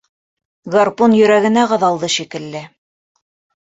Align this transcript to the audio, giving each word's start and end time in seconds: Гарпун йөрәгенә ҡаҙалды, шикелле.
Гарпун 0.77 1.15
йөрәгенә 1.19 1.69
ҡаҙалды, 1.75 2.13
шикелле. 2.19 2.67